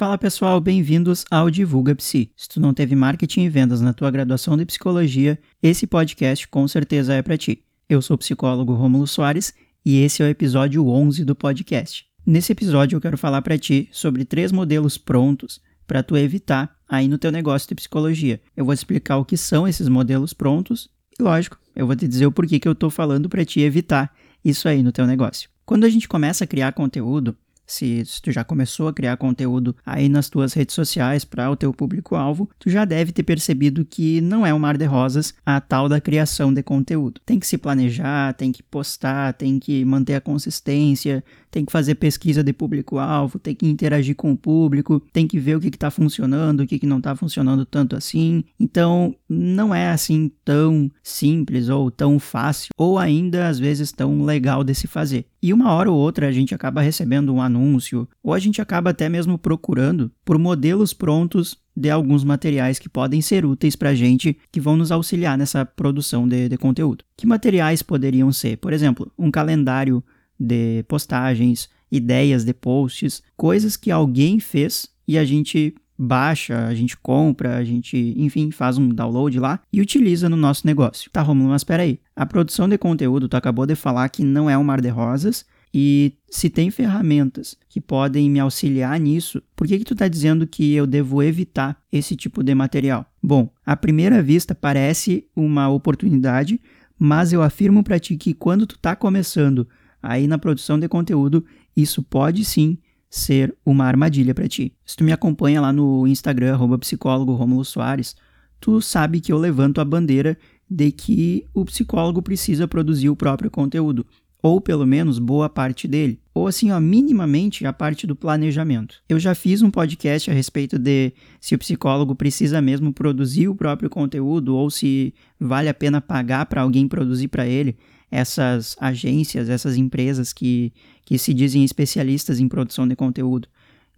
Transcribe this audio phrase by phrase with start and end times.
[0.00, 2.32] Fala pessoal, bem-vindos ao Divulga Psi.
[2.34, 6.66] Se tu não teve marketing e vendas na tua graduação de psicologia, esse podcast com
[6.66, 7.62] certeza é para ti.
[7.86, 9.52] Eu sou o psicólogo Rômulo Soares
[9.84, 12.06] e esse é o episódio 11 do podcast.
[12.24, 17.06] Nesse episódio eu quero falar para ti sobre três modelos prontos para tu evitar aí
[17.06, 18.40] no teu negócio de psicologia.
[18.56, 20.88] Eu vou explicar o que são esses modelos prontos
[21.18, 24.10] e, lógico, eu vou te dizer o porquê que eu estou falando para te evitar
[24.42, 25.50] isso aí no teu negócio.
[25.66, 27.36] Quando a gente começa a criar conteúdo,
[27.70, 31.56] se, se, tu já começou a criar conteúdo aí nas tuas redes sociais para o
[31.56, 35.60] teu público-alvo, tu já deve ter percebido que não é um mar de rosas a
[35.60, 37.20] tal da criação de conteúdo.
[37.24, 41.96] Tem que se planejar, tem que postar, tem que manter a consistência, tem que fazer
[41.96, 45.90] pesquisa de público-alvo, tem que interagir com o público, tem que ver o que está
[45.90, 48.44] funcionando, o que, que não está funcionando tanto assim.
[48.58, 54.62] Então, não é assim tão simples ou tão fácil, ou ainda às vezes tão legal
[54.62, 55.26] de se fazer.
[55.42, 58.90] E uma hora ou outra a gente acaba recebendo um anúncio, ou a gente acaba
[58.90, 63.94] até mesmo procurando por modelos prontos de alguns materiais que podem ser úteis para a
[63.94, 67.04] gente, que vão nos auxiliar nessa produção de, de conteúdo.
[67.16, 68.58] Que materiais poderiam ser?
[68.58, 70.04] Por exemplo, um calendário
[70.40, 76.96] de postagens, ideias de posts, coisas que alguém fez e a gente baixa, a gente
[76.96, 81.10] compra, a gente, enfim, faz um download lá e utiliza no nosso negócio.
[81.10, 82.00] Tá, Romulo, mas peraí.
[82.16, 85.44] A produção de conteúdo, tu acabou de falar que não é um mar de rosas
[85.72, 90.46] e se tem ferramentas que podem me auxiliar nisso, por que, que tu está dizendo
[90.46, 93.06] que eu devo evitar esse tipo de material?
[93.22, 96.60] Bom, à primeira vista parece uma oportunidade,
[96.98, 99.68] mas eu afirmo para ti que quando tu está começando
[100.02, 101.44] aí na produção de conteúdo,
[101.76, 104.72] isso pode sim ser uma armadilha para ti.
[104.86, 108.14] Se tu me acompanha lá no Instagram, arroba psicólogo Romulo Soares,
[108.60, 110.38] tu sabe que eu levanto a bandeira
[110.70, 114.06] de que o psicólogo precisa produzir o próprio conteúdo,
[114.40, 119.02] ou pelo menos boa parte dele, ou assim, ó, minimamente a parte do planejamento.
[119.08, 123.54] Eu já fiz um podcast a respeito de se o psicólogo precisa mesmo produzir o
[123.54, 127.76] próprio conteúdo ou se vale a pena pagar para alguém produzir para ele
[128.10, 130.72] essas agências, essas empresas que,
[131.04, 133.48] que se dizem especialistas em produção de conteúdo.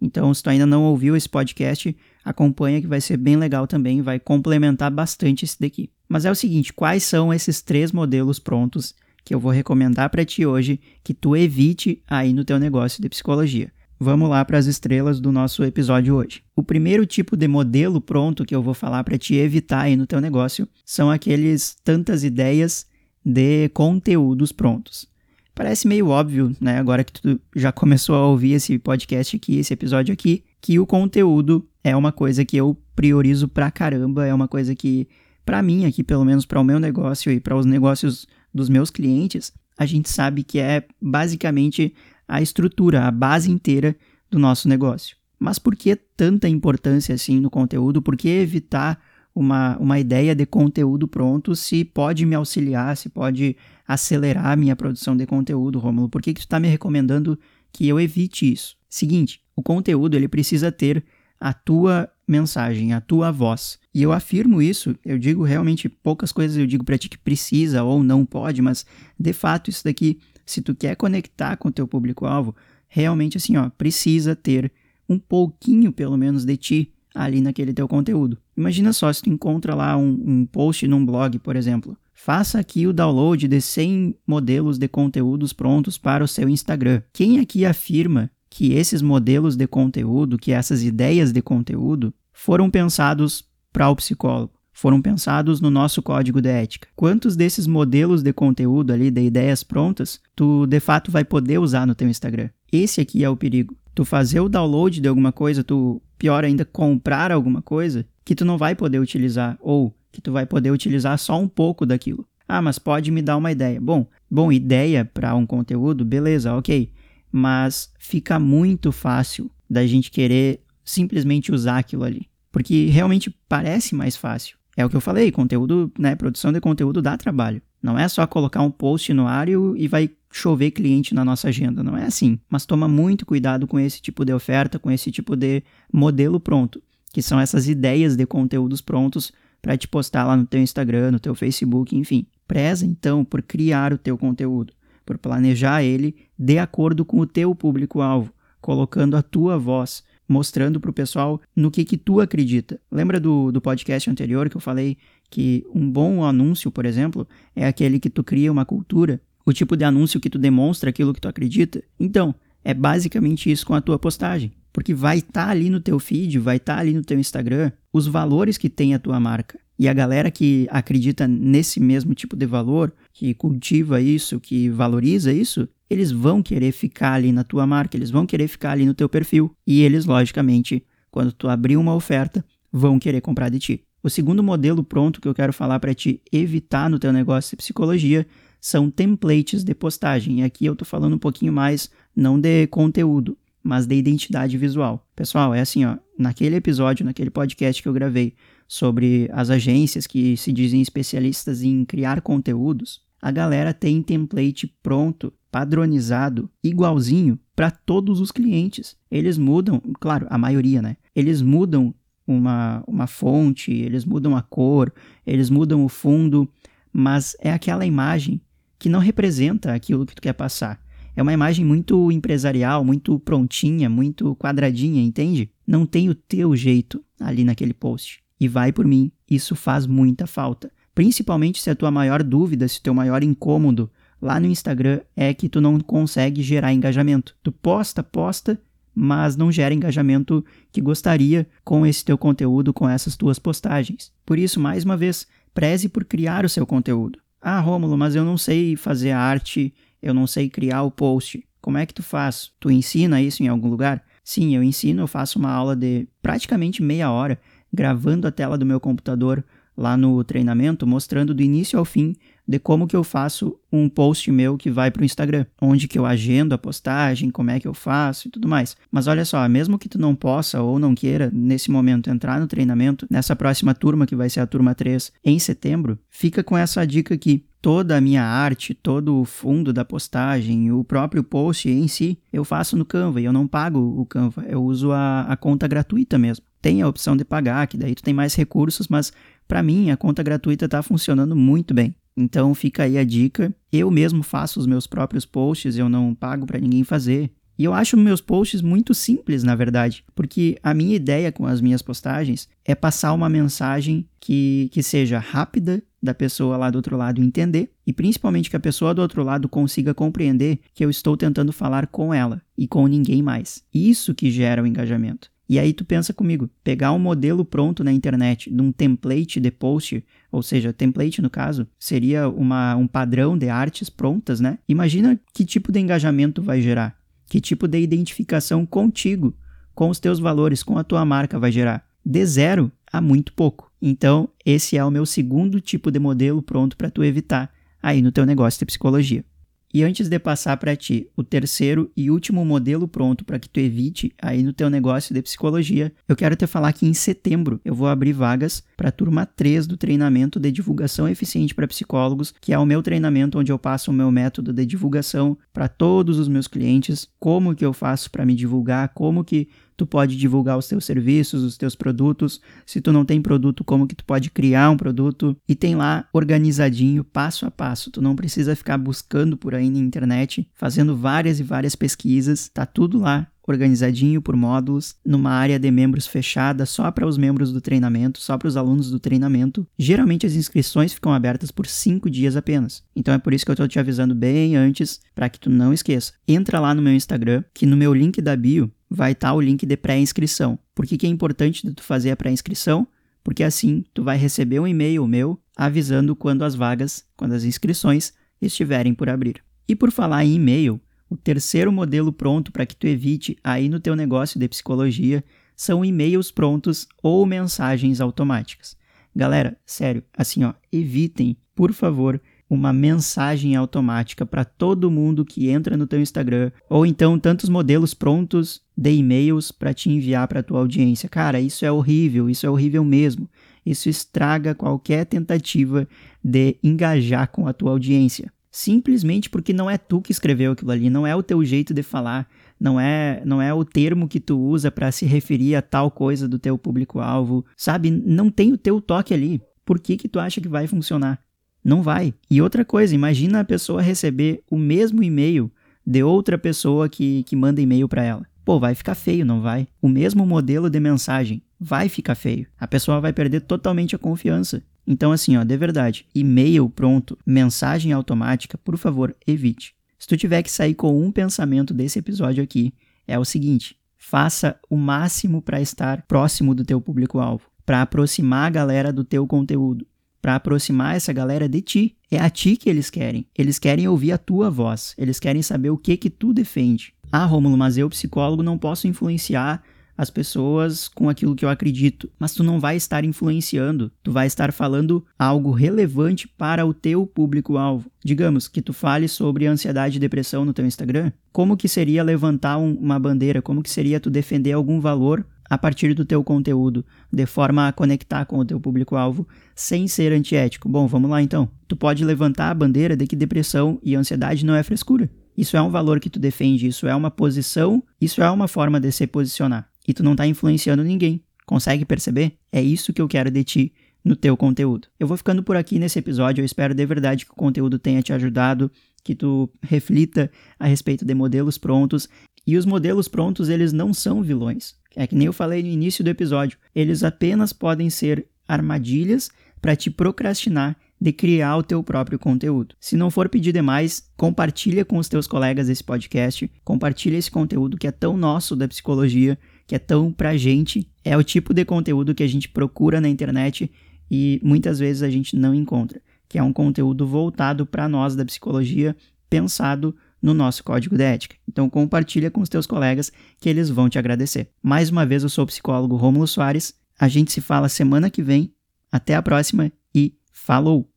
[0.01, 4.01] Então, se tu ainda não ouviu esse podcast, acompanha que vai ser bem legal também,
[4.01, 5.89] vai complementar bastante esse daqui.
[6.07, 10.25] Mas é o seguinte, quais são esses três modelos prontos que eu vou recomendar para
[10.25, 13.71] ti hoje que tu evite aí no teu negócio de psicologia?
[13.99, 16.43] Vamos lá para as estrelas do nosso episódio hoje.
[16.53, 20.05] O primeiro tipo de modelo pronto que eu vou falar para te evitar aí no
[20.05, 22.85] teu negócio são aqueles tantas ideias
[23.23, 25.07] de conteúdos prontos.
[25.55, 29.71] Parece meio óbvio, né, agora que tu já começou a ouvir esse podcast aqui, esse
[29.71, 34.47] episódio aqui, que o conteúdo é uma coisa que eu priorizo pra caramba, é uma
[34.47, 35.07] coisa que,
[35.45, 38.89] para mim aqui, pelo menos para o meu negócio e para os negócios dos meus
[38.89, 41.93] clientes, a gente sabe que é basicamente
[42.27, 43.95] a estrutura, a base inteira
[44.29, 45.17] do nosso negócio.
[45.37, 48.01] Mas por que tanta importância assim no conteúdo?
[48.01, 48.99] Por que evitar
[49.35, 53.55] uma, uma ideia de conteúdo pronto se pode me auxiliar, se pode
[53.87, 56.09] acelerar a minha produção de conteúdo, Rômulo?
[56.09, 57.37] Por que, que tu está me recomendando
[57.71, 58.75] que eu evite isso?
[58.89, 61.03] Seguinte, o conteúdo ele precisa ter
[61.39, 63.79] a tua mensagem, a tua voz.
[63.93, 67.83] E eu afirmo isso, eu digo realmente poucas coisas eu digo para ti que precisa
[67.83, 68.85] ou não pode, mas
[69.19, 72.55] de fato isso daqui, se tu quer conectar com o teu público-alvo,
[72.87, 74.71] realmente assim, ó, precisa ter
[75.09, 78.37] um pouquinho pelo menos de ti ali naquele teu conteúdo.
[78.55, 81.97] Imagina só se tu encontra lá um, um post num blog, por exemplo.
[82.13, 87.01] Faça aqui o download de 100 modelos de conteúdos prontos para o seu Instagram.
[87.11, 93.43] Quem aqui afirma que esses modelos de conteúdo, que essas ideias de conteúdo foram pensados
[93.71, 94.53] para o psicólogo?
[94.71, 96.87] Foram pensados no nosso código de ética.
[96.95, 101.85] Quantos desses modelos de conteúdo ali, de ideias prontas, tu de fato vai poder usar
[101.85, 102.49] no teu Instagram?
[102.71, 103.75] Esse aqui é o perigo.
[103.93, 108.45] Tu fazer o download de alguma coisa, tu pior ainda, comprar alguma coisa que tu
[108.45, 112.25] não vai poder utilizar ou que tu vai poder utilizar só um pouco daquilo.
[112.47, 113.79] Ah, mas pode me dar uma ideia.
[113.79, 116.91] Bom, bom, ideia para um conteúdo, beleza, ok.
[117.31, 122.27] Mas fica muito fácil da gente querer simplesmente usar aquilo ali.
[122.51, 124.57] Porque realmente parece mais fácil.
[124.75, 127.61] É o que eu falei, conteúdo, né, produção de conteúdo dá trabalho.
[127.81, 131.83] Não é só colocar um post no ar e vai chover cliente na nossa agenda,
[131.83, 132.39] não é assim.
[132.49, 136.81] Mas toma muito cuidado com esse tipo de oferta, com esse tipo de modelo pronto,
[137.13, 139.31] que são essas ideias de conteúdos prontos
[139.61, 142.25] para te postar lá no teu Instagram, no teu Facebook, enfim.
[142.45, 144.73] Preza então por criar o teu conteúdo,
[145.05, 150.91] por planejar ele de acordo com o teu público-alvo, colocando a tua voz, mostrando para
[150.91, 152.77] o pessoal no que, que tu acredita.
[152.91, 154.97] Lembra do, do podcast anterior que eu falei
[155.29, 157.25] que um bom anúncio, por exemplo,
[157.55, 161.13] é aquele que tu cria uma cultura o tipo de anúncio que tu demonstra aquilo
[161.13, 161.83] que tu acredita.
[161.99, 162.33] Então,
[162.63, 164.51] É basicamente isso com a tua postagem.
[164.71, 167.71] Porque vai estar tá ali no teu feed, vai estar tá ali no teu Instagram
[167.91, 169.59] os valores que tem a tua marca.
[169.77, 175.33] E a galera que acredita nesse mesmo tipo de valor, que cultiva isso, que valoriza
[175.33, 178.93] isso, eles vão querer ficar ali na tua marca, eles vão querer ficar ali no
[178.93, 179.51] teu perfil.
[179.65, 183.83] E eles, logicamente, quando tu abrir uma oferta, vão querer comprar de ti.
[184.01, 187.57] O segundo modelo pronto que eu quero falar para te evitar no teu negócio de
[187.57, 188.27] psicologia
[188.63, 190.39] são templates de postagem.
[190.39, 195.05] E aqui eu tô falando um pouquinho mais não de conteúdo, mas de identidade visual.
[195.13, 200.37] Pessoal, é assim, ó, naquele episódio, naquele podcast que eu gravei sobre as agências que
[200.37, 208.21] se dizem especialistas em criar conteúdos, a galera tem template pronto, padronizado, igualzinho para todos
[208.21, 208.95] os clientes.
[209.11, 210.95] Eles mudam, claro, a maioria, né?
[211.13, 211.93] Eles mudam
[212.25, 214.93] uma, uma fonte, eles mudam a cor,
[215.27, 216.49] eles mudam o fundo,
[216.93, 218.39] mas é aquela imagem
[218.83, 220.77] que não representa aquilo que tu quer passar.
[221.15, 225.49] É uma imagem muito empresarial, muito prontinha, muito quadradinha, entende?
[225.65, 228.21] Não tem o teu jeito ali naquele post.
[228.37, 230.69] E vai por mim, isso faz muita falta.
[230.93, 233.89] Principalmente se a tua maior dúvida, se o teu maior incômodo
[234.21, 237.37] lá no Instagram é que tu não consegue gerar engajamento.
[237.41, 238.59] Tu posta, posta,
[238.93, 240.43] mas não gera engajamento
[240.73, 244.11] que gostaria com esse teu conteúdo, com essas tuas postagens.
[244.25, 247.22] Por isso, mais uma vez, preze por criar o seu conteúdo.
[247.45, 251.45] Ah, Rômulo, mas eu não sei fazer a arte, eu não sei criar o post.
[251.59, 252.51] Como é que tu faz?
[252.57, 254.01] Tu ensina isso em algum lugar?
[254.23, 257.37] Sim, eu ensino, eu faço uma aula de praticamente meia hora,
[257.71, 259.43] gravando a tela do meu computador
[259.75, 262.15] lá no treinamento, mostrando do início ao fim
[262.47, 265.97] de como que eu faço um post meu que vai para o Instagram, onde que
[265.97, 268.75] eu agendo a postagem, como é que eu faço e tudo mais.
[268.91, 272.47] Mas olha só, mesmo que tu não possa ou não queira nesse momento entrar no
[272.47, 276.85] treinamento, nessa próxima turma que vai ser a turma 3 em setembro, fica com essa
[276.85, 277.45] dica aqui.
[277.61, 282.43] Toda a minha arte, todo o fundo da postagem, o próprio post em si, eu
[282.43, 286.17] faço no Canva e eu não pago o Canva, eu uso a, a conta gratuita
[286.17, 286.45] mesmo.
[286.61, 289.13] Tem a opção de pagar, que daí tu tem mais recursos, mas
[289.47, 291.95] para mim a conta gratuita está funcionando muito bem.
[292.15, 293.53] Então fica aí a dica.
[293.71, 297.31] Eu mesmo faço os meus próprios posts, eu não pago para ninguém fazer.
[297.57, 301.61] E eu acho meus posts muito simples, na verdade, porque a minha ideia com as
[301.61, 306.97] minhas postagens é passar uma mensagem que, que seja rápida da pessoa lá do outro
[306.97, 311.15] lado entender e principalmente que a pessoa do outro lado consiga compreender que eu estou
[311.15, 313.63] tentando falar com ela e com ninguém mais.
[313.73, 315.31] Isso que gera o engajamento.
[315.47, 319.51] E aí tu pensa comigo, pegar um modelo pronto na internet, de um template de
[319.51, 324.57] post, ou seja, template no caso, seria uma, um padrão de artes prontas, né?
[324.67, 329.35] Imagina que tipo de engajamento vai gerar, que tipo de identificação contigo,
[329.75, 331.85] com os teus valores, com a tua marca vai gerar.
[332.05, 333.71] De zero a muito pouco.
[333.81, 338.11] Então, esse é o meu segundo tipo de modelo pronto para tu evitar aí no
[338.11, 339.25] teu negócio de psicologia.
[339.73, 343.59] E antes de passar para ti o terceiro e último modelo pronto para que tu
[343.59, 347.73] evite aí no teu negócio de psicologia, eu quero te falar que em setembro eu
[347.73, 352.53] vou abrir vagas para a turma 3 do treinamento de divulgação eficiente para psicólogos, que
[352.53, 356.27] é o meu treinamento onde eu passo o meu método de divulgação para todos os
[356.27, 359.47] meus clientes, como que eu faço para me divulgar, como que
[359.83, 362.41] tu pode divulgar os teus serviços, os teus produtos.
[362.65, 365.35] Se tu não tem produto, como que tu pode criar um produto?
[365.47, 367.91] E tem lá organizadinho, passo a passo.
[367.91, 372.49] Tu não precisa ficar buscando por aí na internet, fazendo várias e várias pesquisas.
[372.49, 377.51] Tá tudo lá organizadinho por módulos, numa área de membros fechada só para os membros
[377.51, 379.67] do treinamento, só para os alunos do treinamento.
[379.77, 382.83] Geralmente as inscrições ficam abertas por 5 dias apenas.
[382.95, 385.73] Então é por isso que eu estou te avisando bem antes, para que tu não
[385.73, 386.13] esqueça.
[386.27, 389.41] Entra lá no meu Instagram, que no meu link da bio vai estar tá o
[389.41, 390.57] link de pré-inscrição.
[390.75, 392.87] Por que, que é importante tu fazer a pré-inscrição?
[393.23, 398.13] Porque assim tu vai receber um e-mail meu avisando quando as vagas, quando as inscrições
[398.39, 399.43] estiverem por abrir.
[399.67, 403.79] E por falar em e-mail, o terceiro modelo pronto para que tu evite aí no
[403.79, 405.23] teu negócio de psicologia
[405.55, 408.77] são e-mails prontos ou mensagens automáticas.
[409.15, 412.21] Galera, sério, assim ó, evitem, por favor,
[412.53, 417.93] uma mensagem automática para todo mundo que entra no teu Instagram, ou então tantos modelos
[417.93, 421.09] prontos de e-mails para te enviar para tua audiência.
[421.09, 423.29] Cara, isso é horrível, isso é horrível mesmo.
[423.65, 425.87] Isso estraga qualquer tentativa
[426.23, 430.87] de engajar com a tua audiência simplesmente porque não é tu que escreveu aquilo ali,
[430.87, 432.29] não é o teu jeito de falar,
[432.59, 436.27] não é, não é o termo que tu usa para se referir a tal coisa
[436.27, 437.89] do teu público-alvo, sabe?
[437.89, 439.41] Não tem o teu toque ali.
[439.65, 441.19] Por que que tu acha que vai funcionar?
[441.63, 442.13] Não vai.
[442.29, 445.51] E outra coisa, imagina a pessoa receber o mesmo e-mail
[445.85, 448.25] de outra pessoa que, que manda e-mail para ela.
[448.43, 449.67] Pô, vai ficar feio, não vai?
[449.81, 452.47] O mesmo modelo de mensagem vai ficar feio.
[452.59, 454.61] A pessoa vai perder totalmente a confiança.
[454.85, 459.73] Então, assim, ó, de verdade, e-mail pronto, mensagem automática, por favor, evite.
[459.97, 462.73] Se tu tiver que sair com um pensamento desse episódio aqui,
[463.07, 468.49] é o seguinte: faça o máximo para estar próximo do teu público-alvo, para aproximar a
[468.49, 469.87] galera do teu conteúdo,
[470.23, 471.97] para aproximar essa galera de ti.
[472.09, 473.27] É a ti que eles querem.
[473.37, 474.95] Eles querem ouvir a tua voz.
[474.97, 476.93] Eles querem saber o que que tu defende.
[477.11, 479.61] Ah, Rômulo, mas eu, psicólogo, não posso influenciar
[479.97, 484.25] as pessoas com aquilo que eu acredito, mas tu não vai estar influenciando, tu vai
[484.25, 487.91] estar falando algo relevante para o teu público-alvo.
[488.03, 492.57] Digamos que tu fale sobre ansiedade e depressão no teu Instagram, como que seria levantar
[492.57, 496.85] um, uma bandeira, como que seria tu defender algum valor a partir do teu conteúdo,
[497.11, 500.67] de forma a conectar com o teu público-alvo sem ser antiético.
[500.67, 501.49] Bom, vamos lá então.
[501.67, 505.09] Tu pode levantar a bandeira de que depressão e ansiedade não é frescura.
[505.37, 508.79] Isso é um valor que tu defende, isso é uma posição, isso é uma forma
[508.79, 511.23] de se posicionar e tu não está influenciando ninguém.
[511.45, 512.37] Consegue perceber?
[512.51, 514.87] É isso que eu quero de ti no teu conteúdo.
[514.99, 518.01] Eu vou ficando por aqui nesse episódio, eu espero de verdade que o conteúdo tenha
[518.01, 518.71] te ajudado,
[519.03, 522.07] que tu reflita a respeito de modelos prontos.
[522.45, 524.75] E os modelos prontos, eles não são vilões.
[524.95, 529.29] É que nem eu falei no início do episódio, eles apenas podem ser armadilhas
[529.61, 532.75] para te procrastinar de criar o teu próprio conteúdo.
[532.79, 537.77] Se não for pedir demais, compartilha com os teus colegas esse podcast, compartilha esse conteúdo
[537.77, 541.63] que é tão nosso da psicologia que é tão pra gente, é o tipo de
[541.65, 543.71] conteúdo que a gente procura na internet
[544.09, 548.25] e muitas vezes a gente não encontra, que é um conteúdo voltado para nós da
[548.25, 548.95] psicologia,
[549.29, 551.35] pensado no nosso código de ética.
[551.47, 553.11] Então compartilha com os teus colegas
[553.41, 554.49] que eles vão te agradecer.
[554.63, 556.73] Mais uma vez eu sou o psicólogo Rômulo Soares.
[556.97, 558.53] A gente se fala semana que vem.
[558.89, 560.92] Até a próxima e falou.